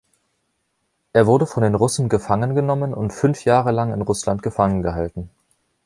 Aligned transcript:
Er 1.13 1.27
wurde 1.27 1.45
von 1.45 1.61
den 1.61 1.75
Russen 1.75 2.09
gefangen 2.09 2.55
genommen 2.55 2.91
und 2.95 3.13
fünf 3.13 3.45
Jahre 3.45 3.71
lang 3.71 3.93
in 3.93 4.01
Russland 4.01 4.41
gefangen 4.41 4.81
gehalten. 4.81 5.29